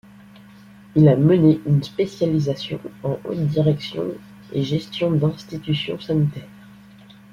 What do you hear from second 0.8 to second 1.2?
Il a